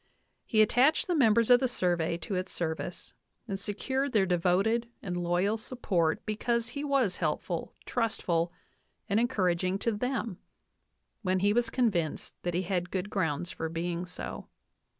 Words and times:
He 0.47 0.63
attached 0.63 1.05
the 1.05 1.13
members 1.13 1.51
of 1.51 1.59
the 1.59 1.67
Survey 1.67 2.17
to 2.21 2.33
its 2.33 2.51
service 2.51 3.13
and 3.47 3.59
secured 3.59 4.13
their 4.13 4.25
de 4.25 4.35
voted 4.39 4.87
and 5.03 5.15
loyal 5.15 5.57
support 5.57 6.25
because 6.25 6.69
he 6.69 6.83
was 6.83 7.17
helpful, 7.17 7.75
trustful, 7.85 8.51
and 9.07 9.19
encouraging 9.19 9.77
to 9.77 9.91
them 9.91 10.39
when 11.21 11.41
he 11.41 11.53
was 11.53 11.69
convinced 11.69 12.33
that 12.41 12.55
he 12.55 12.63
had 12.63 12.89
good 12.89 13.11
grounds 13.11 13.51
for 13.51 13.69
being 13.69 14.07
so. 14.07 14.47